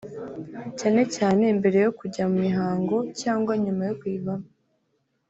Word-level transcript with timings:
cyane 0.79 1.01
cyane 1.15 1.43
mbere 1.59 1.77
yo 1.85 1.91
kujya 1.99 2.23
mu 2.31 2.37
mihango 2.45 2.97
cyangwa 3.21 3.53
nyuma 3.63 3.81
yo 3.89 3.93
kuyivamo 3.99 4.47